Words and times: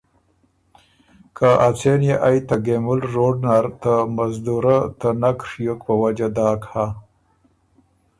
که 1.37 1.49
ا 1.67 1.69
څېن 1.77 2.01
يې 2.09 2.15
ائ 2.27 2.37
ته 2.47 2.55
ګېمُل 2.65 2.99
روډ 3.13 3.35
نر 3.45 3.65
ته 3.81 3.93
مزدورۀ 4.15 4.77
ته 4.99 5.09
نک 5.21 5.39
ڒیوک 5.49 5.79
په 5.87 5.93
وجه 6.01 6.27
داک 6.35 6.61
هۀ 6.73 6.85